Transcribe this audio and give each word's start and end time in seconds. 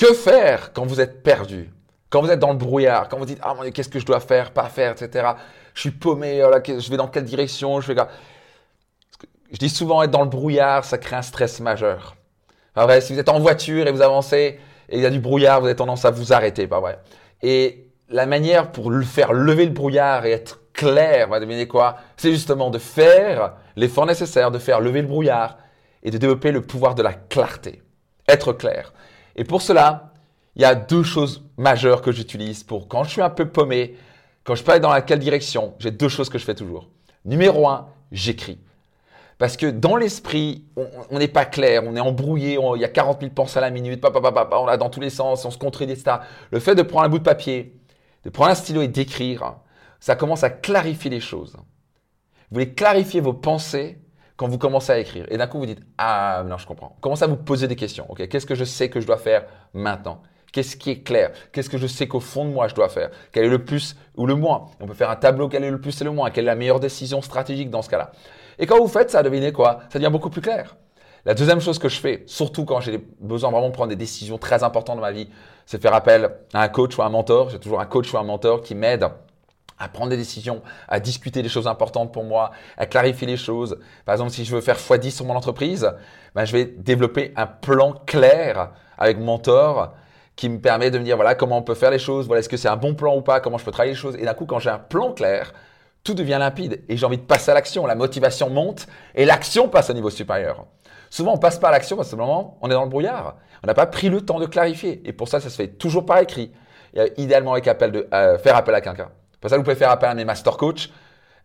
Que 0.00 0.14
faire 0.14 0.72
quand 0.72 0.86
vous 0.86 0.98
êtes 1.02 1.22
perdu? 1.22 1.68
Quand 2.08 2.22
vous 2.22 2.30
êtes 2.30 2.38
dans 2.38 2.52
le 2.52 2.56
brouillard, 2.56 3.10
quand 3.10 3.18
vous 3.18 3.26
dites 3.26 3.38
Ah 3.42 3.52
mon 3.52 3.70
qu'est-ce 3.70 3.90
que 3.90 3.98
je 3.98 4.06
dois 4.06 4.20
faire, 4.20 4.50
pas 4.50 4.70
faire, 4.70 4.92
etc. 4.92 5.32
Je 5.74 5.80
suis 5.82 5.90
paumé, 5.90 6.42
oh 6.42 6.50
je 6.66 6.90
vais 6.90 6.96
dans 6.96 7.06
quelle 7.06 7.24
direction 7.24 7.82
je, 7.82 7.92
je 9.52 9.58
dis 9.58 9.68
souvent 9.68 10.02
être 10.02 10.10
dans 10.10 10.22
le 10.22 10.30
brouillard, 10.30 10.86
ça 10.86 10.96
crée 10.96 11.16
un 11.16 11.22
stress 11.22 11.60
majeur. 11.60 12.16
Pas 12.72 12.86
vrai, 12.86 13.02
si 13.02 13.12
vous 13.12 13.18
êtes 13.18 13.28
en 13.28 13.40
voiture 13.40 13.88
et 13.88 13.92
vous 13.92 14.00
avancez 14.00 14.58
et 14.88 14.96
il 14.96 15.02
y 15.02 15.06
a 15.06 15.10
du 15.10 15.20
brouillard, 15.20 15.60
vous 15.60 15.66
avez 15.66 15.76
tendance 15.76 16.06
à 16.06 16.10
vous 16.10 16.32
arrêter, 16.32 16.66
pas 16.66 16.80
vrai? 16.80 16.98
Et 17.42 17.90
la 18.08 18.24
manière 18.24 18.72
pour 18.72 18.90
le 18.90 19.04
faire 19.04 19.34
lever 19.34 19.66
le 19.66 19.72
brouillard 19.72 20.24
et 20.24 20.30
être 20.30 20.60
clair, 20.72 21.28
va 21.28 21.40
devenir 21.40 21.68
quoi? 21.68 21.98
C'est 22.16 22.32
justement 22.32 22.70
de 22.70 22.78
faire 22.78 23.52
l'effort 23.76 24.06
nécessaire, 24.06 24.50
de 24.50 24.58
faire 24.58 24.80
lever 24.80 25.02
le 25.02 25.08
brouillard 25.08 25.58
et 26.02 26.10
de 26.10 26.16
développer 26.16 26.52
le 26.52 26.62
pouvoir 26.62 26.94
de 26.94 27.02
la 27.02 27.12
clarté. 27.12 27.82
Être 28.26 28.54
clair. 28.54 28.94
Et 29.36 29.44
pour 29.44 29.62
cela, 29.62 30.12
il 30.56 30.62
y 30.62 30.64
a 30.64 30.74
deux 30.74 31.02
choses 31.02 31.44
majeures 31.56 32.02
que 32.02 32.12
j'utilise 32.12 32.64
pour 32.64 32.88
quand 32.88 33.04
je 33.04 33.10
suis 33.10 33.22
un 33.22 33.30
peu 33.30 33.48
paumé, 33.48 33.96
quand 34.44 34.54
je 34.54 34.62
ne 34.62 34.66
sais 34.66 34.72
pas 34.72 34.78
dans 34.78 34.92
laquelle 34.92 35.18
direction, 35.18 35.74
j'ai 35.78 35.90
deux 35.90 36.08
choses 36.08 36.28
que 36.28 36.38
je 36.38 36.44
fais 36.44 36.54
toujours. 36.54 36.88
Numéro 37.24 37.68
un, 37.68 37.88
j'écris. 38.10 38.58
Parce 39.38 39.56
que 39.56 39.66
dans 39.66 39.96
l'esprit, 39.96 40.64
on 41.10 41.18
n'est 41.18 41.28
pas 41.28 41.46
clair, 41.46 41.82
on 41.86 41.96
est 41.96 42.00
embrouillé, 42.00 42.58
il 42.74 42.80
y 42.80 42.84
a 42.84 42.88
40 42.88 43.20
000 43.20 43.32
pensées 43.32 43.56
à 43.56 43.62
la 43.62 43.70
minute, 43.70 44.04
on 44.04 44.66
a 44.66 44.76
dans 44.76 44.90
tous 44.90 45.00
les 45.00 45.08
sens, 45.08 45.46
on 45.46 45.50
se 45.50 45.56
contredit, 45.56 45.92
etc. 45.92 46.18
Le 46.50 46.60
fait 46.60 46.74
de 46.74 46.82
prendre 46.82 47.06
un 47.06 47.08
bout 47.08 47.20
de 47.20 47.24
papier, 47.24 47.74
de 48.24 48.30
prendre 48.30 48.50
un 48.50 48.54
stylo 48.54 48.82
et 48.82 48.88
d'écrire, 48.88 49.54
ça 49.98 50.14
commence 50.14 50.44
à 50.44 50.50
clarifier 50.50 51.10
les 51.10 51.20
choses. 51.20 51.54
Vous 51.54 52.54
voulez 52.54 52.74
clarifier 52.74 53.20
vos 53.22 53.32
pensées 53.32 53.99
quand 54.40 54.48
vous 54.48 54.56
commencez 54.56 54.90
à 54.90 54.98
écrire. 54.98 55.26
Et 55.28 55.36
d'un 55.36 55.46
coup, 55.46 55.58
vous 55.58 55.66
dites 55.66 55.82
Ah, 55.98 56.42
non, 56.46 56.56
je 56.56 56.66
comprends. 56.66 56.96
Commencez 57.02 57.24
à 57.24 57.26
vous 57.26 57.36
poser 57.36 57.68
des 57.68 57.76
questions. 57.76 58.06
Ok, 58.08 58.26
Qu'est-ce 58.26 58.46
que 58.46 58.54
je 58.54 58.64
sais 58.64 58.88
que 58.88 58.98
je 58.98 59.06
dois 59.06 59.18
faire 59.18 59.44
maintenant? 59.74 60.22
Qu'est-ce 60.50 60.78
qui 60.78 60.92
est 60.92 61.02
clair? 61.02 61.30
Qu'est-ce 61.52 61.68
que 61.68 61.76
je 61.76 61.86
sais 61.86 62.08
qu'au 62.08 62.20
fond 62.20 62.46
de 62.46 62.50
moi, 62.50 62.66
je 62.66 62.74
dois 62.74 62.88
faire? 62.88 63.10
Quel 63.32 63.44
est 63.44 63.50
le 63.50 63.62
plus 63.62 63.96
ou 64.16 64.24
le 64.24 64.34
moins? 64.34 64.70
On 64.80 64.86
peut 64.86 64.94
faire 64.94 65.10
un 65.10 65.16
tableau, 65.16 65.50
quel 65.50 65.62
est 65.62 65.70
le 65.70 65.78
plus 65.78 66.00
et 66.00 66.04
le 66.04 66.10
moins? 66.12 66.30
Quelle 66.30 66.44
est 66.44 66.46
la 66.46 66.54
meilleure 66.54 66.80
décision 66.80 67.20
stratégique 67.20 67.68
dans 67.68 67.82
ce 67.82 67.90
cas-là? 67.90 68.12
Et 68.58 68.64
quand 68.64 68.78
vous 68.78 68.88
faites 68.88 69.10
ça, 69.10 69.22
devinez 69.22 69.52
quoi? 69.52 69.80
Ça 69.92 69.98
devient 69.98 70.10
beaucoup 70.10 70.30
plus 70.30 70.40
clair. 70.40 70.74
La 71.26 71.34
deuxième 71.34 71.60
chose 71.60 71.78
que 71.78 71.90
je 71.90 72.00
fais, 72.00 72.22
surtout 72.24 72.64
quand 72.64 72.80
j'ai 72.80 72.96
besoin 73.20 73.50
vraiment 73.50 73.68
de 73.68 73.74
prendre 73.74 73.90
des 73.90 73.96
décisions 73.96 74.38
très 74.38 74.64
importantes 74.64 74.96
dans 74.96 75.02
ma 75.02 75.12
vie, 75.12 75.28
c'est 75.66 75.82
faire 75.82 75.92
appel 75.92 76.30
à 76.54 76.62
un 76.62 76.68
coach 76.68 76.96
ou 76.96 77.02
à 77.02 77.04
un 77.04 77.10
mentor. 77.10 77.50
J'ai 77.50 77.58
toujours 77.60 77.78
un 77.78 77.84
coach 77.86 78.10
ou 78.14 78.16
un 78.16 78.24
mentor 78.24 78.62
qui 78.62 78.74
m'aide 78.74 79.06
à 79.80 79.88
prendre 79.88 80.10
des 80.10 80.16
décisions, 80.16 80.62
à 80.88 81.00
discuter 81.00 81.42
des 81.42 81.48
choses 81.48 81.66
importantes 81.66 82.12
pour 82.12 82.22
moi, 82.22 82.52
à 82.76 82.86
clarifier 82.86 83.26
les 83.26 83.36
choses. 83.36 83.78
Par 84.04 84.14
exemple, 84.14 84.30
si 84.30 84.44
je 84.44 84.54
veux 84.54 84.60
faire 84.60 84.76
x10 84.76 85.10
sur 85.10 85.24
mon 85.24 85.34
entreprise, 85.34 85.90
ben, 86.34 86.44
je 86.44 86.52
vais 86.52 86.66
développer 86.66 87.32
un 87.34 87.46
plan 87.46 87.94
clair 88.06 88.70
avec 88.98 89.18
mon 89.18 89.24
mentor 89.24 89.94
qui 90.36 90.48
me 90.48 90.60
permet 90.60 90.90
de 90.90 90.98
me 90.98 91.04
dire 91.04 91.16
voilà 91.16 91.34
comment 91.34 91.58
on 91.58 91.62
peut 91.62 91.74
faire 91.74 91.90
les 91.90 91.98
choses, 91.98 92.26
voilà 92.26 92.40
est-ce 92.40 92.48
que 92.48 92.56
c'est 92.56 92.68
un 92.68 92.76
bon 92.76 92.94
plan 92.94 93.16
ou 93.16 93.22
pas, 93.22 93.40
comment 93.40 93.58
je 93.58 93.64
peux 93.64 93.70
travailler 93.70 93.92
les 93.94 93.98
choses. 93.98 94.16
Et 94.16 94.24
d'un 94.24 94.34
coup, 94.34 94.46
quand 94.46 94.58
j'ai 94.58 94.70
un 94.70 94.78
plan 94.78 95.12
clair, 95.12 95.52
tout 96.04 96.14
devient 96.14 96.36
limpide 96.38 96.82
et 96.88 96.96
j'ai 96.96 97.06
envie 97.06 97.18
de 97.18 97.22
passer 97.22 97.50
à 97.50 97.54
l'action. 97.54 97.86
La 97.86 97.94
motivation 97.94 98.50
monte 98.50 98.86
et 99.14 99.24
l'action 99.24 99.68
passe 99.68 99.90
au 99.90 99.92
niveau 99.92 100.10
supérieur. 100.10 100.66
Souvent, 101.10 101.34
on 101.34 101.38
passe 101.38 101.58
pas 101.58 101.68
à 101.68 101.72
l'action 101.72 101.96
parce 101.96 102.10
que 102.10 102.16
moment, 102.16 102.58
on 102.62 102.70
est 102.70 102.74
dans 102.74 102.84
le 102.84 102.88
brouillard. 102.88 103.36
On 103.62 103.66
n'a 103.66 103.74
pas 103.74 103.86
pris 103.86 104.08
le 104.08 104.22
temps 104.22 104.38
de 104.38 104.46
clarifier. 104.46 105.02
Et 105.04 105.12
pour 105.12 105.28
ça, 105.28 105.40
ça 105.40 105.50
se 105.50 105.56
fait 105.56 105.68
toujours 105.68 106.06
par 106.06 106.18
écrit. 106.18 106.52
idéalement 107.16 107.52
avec 107.52 107.68
appel 107.68 107.92
de, 107.92 108.08
euh, 108.12 108.38
faire 108.38 108.56
appel 108.56 108.74
à 108.74 108.80
quelqu'un. 108.80 109.10
Pour 109.40 109.50
ça, 109.50 109.56
vous 109.56 109.62
pouvez 109.62 109.76
faire 109.76 109.90
appel 109.90 110.10
à 110.10 110.14
mes 110.14 110.24
master 110.24 110.56
coach. 110.56 110.90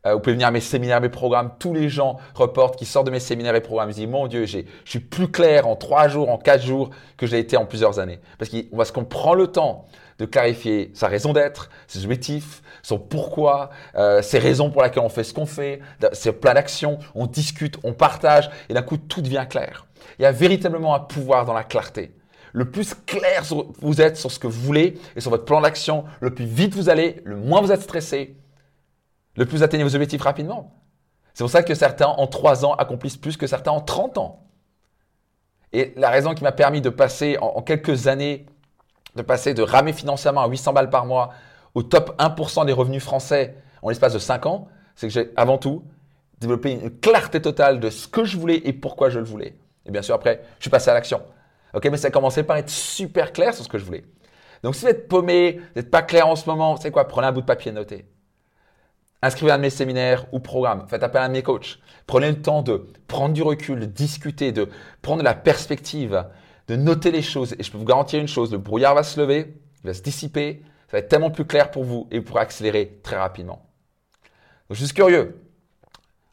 Euh, 0.06 0.14
vous 0.14 0.20
pouvez 0.20 0.34
venir 0.34 0.48
à 0.48 0.52
mes 0.52 0.60
séminaires, 0.60 1.02
mes 1.02 1.10
programmes. 1.10 1.52
Tous 1.60 1.74
les 1.74 1.90
gens 1.90 2.18
reportent 2.36 2.78
qui 2.78 2.86
sortent 2.86 3.08
de 3.08 3.12
mes 3.12 3.20
séminaires 3.20 3.56
et 3.56 3.62
programmes. 3.62 3.90
Ils 3.90 3.96
disent, 3.96 4.08
mon 4.08 4.28
Dieu, 4.28 4.46
je 4.46 4.60
suis 4.86 5.00
plus 5.00 5.30
clair 5.30 5.68
en 5.68 5.76
trois 5.76 6.08
jours, 6.08 6.30
en 6.30 6.38
quatre 6.38 6.64
jours 6.64 6.90
que 7.18 7.26
j'ai 7.26 7.40
été 7.40 7.58
en 7.58 7.66
plusieurs 7.66 8.00
années. 8.00 8.20
Parce 8.38 8.92
qu'on 8.92 9.06
prend 9.06 9.34
le 9.34 9.48
temps 9.48 9.86
de 10.20 10.26
clarifier 10.26 10.92
sa 10.94 11.08
raison 11.08 11.34
d'être, 11.34 11.70
ses 11.88 12.06
objectifs, 12.06 12.62
son 12.84 13.00
pourquoi, 13.00 13.70
euh, 13.96 14.22
ses 14.22 14.40
raisons 14.40 14.70
pour 14.70 14.84
lesquelles 14.84 15.04
on 15.04 15.10
fait 15.10 15.24
ce 15.26 15.34
qu'on 15.34 15.46
fait, 15.46 15.82
ses 16.14 16.32
plans 16.32 16.54
d'action, 16.54 17.00
on 17.16 17.26
discute, 17.26 17.78
on 17.84 17.94
partage, 17.94 18.50
et 18.70 18.74
d'un 18.74 18.82
coup, 18.82 18.98
tout 18.98 19.22
devient 19.22 19.46
clair. 19.50 19.88
Il 20.20 20.22
y 20.22 20.26
a 20.26 20.32
véritablement 20.32 20.96
un 20.96 21.00
pouvoir 21.00 21.46
dans 21.46 21.54
la 21.54 21.64
clarté 21.64 22.12
le 22.56 22.64
plus 22.64 22.94
clair 22.94 23.44
vous 23.82 24.00
êtes 24.00 24.16
sur 24.16 24.32
ce 24.32 24.40
que 24.40 24.48
vous 24.48 24.62
voulez 24.62 24.98
et 25.18 25.20
sur 25.20 25.30
votre 25.30 25.44
plan 25.44 25.60
d'action, 25.60 26.06
le 26.22 26.34
plus 26.34 26.46
vite 26.46 26.74
vous 26.74 26.88
allez, 26.88 27.22
le 27.26 27.36
moins 27.36 27.60
vous 27.60 27.74
êtes 27.74 27.82
stressé, 27.82 28.38
le 29.36 29.46
plus 29.46 29.62
atteignez 29.62 29.84
vos 29.84 29.94
objectifs 29.94 30.22
rapidement. 30.22 30.74
C'est 31.34 31.44
pour 31.44 31.52
ça 31.52 31.64
que 31.64 31.76
certains 31.76 32.08
en 32.08 32.28
3 32.28 32.64
ans 32.64 32.74
accomplissent 32.76 33.18
plus 33.18 33.36
que 33.36 33.46
certains 33.46 33.72
en 33.72 33.82
30 33.82 34.18
ans. 34.20 34.46
Et 35.74 35.92
la 35.98 36.10
raison 36.10 36.34
qui 36.34 36.46
m'a 36.46 36.54
permis 36.54 36.80
de 36.80 36.90
passer 36.90 37.38
en, 37.42 37.62
quelques 37.62 38.08
années, 38.08 38.46
de 39.18 39.22
passer 39.22 39.54
de 39.54 39.62
ramer 39.62 39.92
financièrement 39.92 40.42
à 40.42 40.48
800 40.48 40.72
balles 40.72 40.90
par 40.90 41.06
mois 41.06 41.34
au 41.74 41.84
top 41.84 42.18
1% 42.22 42.66
des 42.66 42.72
revenus 42.72 43.04
français 43.04 43.58
en 43.82 43.90
l'espace 43.90 44.14
de 44.14 44.20
5 44.20 44.46
ans, 44.46 44.70
c'est 44.96 45.08
que 45.08 45.14
j'ai 45.14 45.34
avant 45.36 45.58
tout 45.58 45.84
développé 46.40 46.72
une 46.72 46.90
clarté 46.90 47.42
totale 47.42 47.82
de 47.82 47.90
ce 47.90 48.08
que 48.08 48.24
je 48.24 48.38
voulais 48.38 48.62
et 48.64 48.72
pourquoi 48.72 49.10
je 49.10 49.20
le 49.20 49.26
voulais. 49.26 49.58
Et 49.86 49.92
bien 49.92 50.02
sûr, 50.02 50.16
après, 50.16 50.42
je 50.60 50.64
suis 50.64 50.70
passé 50.70 50.90
à 50.90 50.94
l'action. 50.94 51.22
Ok, 51.76 51.86
mais 51.92 51.98
ça 51.98 52.08
a 52.08 52.12
commencé 52.12 52.44
par 52.44 52.56
être 52.56 52.70
super 52.70 53.34
clair 53.34 53.54
sur 53.54 53.66
ce 53.66 53.70
que 53.70 53.78
je 53.78 53.84
voulais. 53.84 54.06
Donc, 54.64 54.76
si 54.76 54.82
vous 54.82 54.88
êtes 54.92 55.10
paumé, 55.10 55.60
vous 55.60 55.82
n'êtes 55.82 55.92
pas 55.92 56.02
clair 56.02 56.28
en 56.28 56.38
ce 56.38 56.50
moment, 56.50 56.78
c'est 56.78 56.90
quoi 56.90 57.08
Prenez 57.08 57.28
un 57.28 57.32
bout 57.34 57.42
de 57.42 57.46
papier, 57.46 57.72
notez. 57.74 58.06
Inscrivez 59.22 59.52
un 59.52 59.58
de 59.58 59.64
mes 59.64 59.70
séminaires 59.70 60.26
ou 60.32 60.40
programmes. 60.40 60.86
Faites 60.88 61.04
appel 61.04 61.22
à 61.22 61.26
un 61.26 61.28
de 61.28 61.34
mes 61.34 61.44
coachs. 61.44 61.80
Prenez 62.08 62.30
le 62.30 62.42
temps 62.42 62.62
de 62.62 62.88
prendre 63.08 63.34
du 63.34 63.42
recul, 63.42 63.80
de 63.80 63.86
discuter, 63.86 64.52
de 64.52 64.70
prendre 65.02 65.22
la 65.22 65.34
perspective, 65.34 66.26
de 66.68 66.76
noter 66.76 67.12
les 67.12 67.22
choses. 67.22 67.56
Et 67.60 67.64
je 67.64 67.72
peux 67.72 67.78
vous 67.78 67.86
garantir 67.86 68.22
une 68.22 68.28
chose, 68.28 68.52
le 68.52 68.58
brouillard 68.58 68.96
va 68.96 69.04
se 69.04 69.20
lever, 69.20 69.56
il 69.84 69.88
va 69.88 69.94
se 69.94 70.02
dissiper, 70.02 70.62
ça 70.88 70.98
va 70.98 71.00
être 71.00 71.10
tellement 71.10 71.32
plus 71.32 71.46
clair 71.46 71.72
pour 71.72 71.84
vous 71.84 72.08
et 72.12 72.20
vous 72.20 72.26
pourrez 72.26 72.42
accélérer 72.42 73.00
très 73.04 73.18
rapidement. 73.18 73.66
Donc, 74.70 74.78
je 74.78 74.86
suis 74.86 74.94
curieux. 74.94 75.42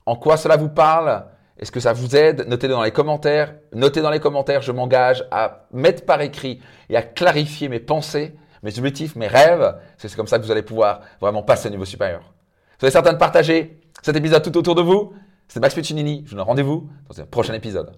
En 0.07 0.15
quoi 0.17 0.37
cela 0.37 0.57
vous 0.57 0.69
parle? 0.69 1.25
Est-ce 1.59 1.71
que 1.71 1.81
ça 1.81 1.93
vous 1.93 2.17
aide? 2.17 2.47
Notez-le 2.49 2.75
dans 2.75 2.83
les 2.83 2.91
commentaires. 2.91 3.55
Notez 3.73 4.01
dans 4.01 4.11
les 4.11 4.21
commentaires, 4.21 4.63
je 4.63 4.73
m'engage 4.73 5.25
à 5.31 5.67
mettre 5.73 6.05
par 6.05 6.21
écrit 6.21 6.61
et 6.89 6.97
à 6.97 7.03
clarifier 7.03 7.69
mes 7.69 7.81
pensées, 7.81 8.35
mes 8.63 8.77
objectifs, 8.79 9.17
mes 9.17 9.29
rêves. 9.29 9.77
C'est 9.99 10.15
comme 10.17 10.27
ça 10.27 10.39
que 10.39 10.45
vous 10.45 10.51
allez 10.51 10.63
pouvoir 10.63 11.03
vraiment 11.21 11.43
passer 11.43 11.69
au 11.69 11.71
niveau 11.71 11.85
supérieur. 11.85 12.33
Soyez 12.79 12.93
certain 12.93 13.13
de 13.13 13.19
partager 13.19 13.81
cet 14.03 14.17
épisode 14.17 14.43
tout 14.43 14.57
autour 14.57 14.75
de 14.75 14.83
vous. 14.83 15.13
C'est 15.47 15.61
Max 15.61 15.75
Puccinini. 15.75 16.23
Je 16.25 16.31
vous 16.31 16.37
donne 16.37 16.47
rendez-vous 16.47 16.89
dans 17.09 17.21
un 17.21 17.27
prochain 17.27 17.55
épisode. 17.55 17.93